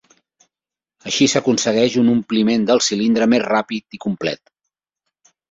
Així 1.11 1.27
s'aconsegueix 1.33 1.97
un 2.03 2.09
ompliment 2.15 2.65
del 2.71 2.83
cilindre 2.87 3.29
més 3.35 3.45
ràpid 3.45 3.99
i 3.99 4.03
complet. 4.09 4.43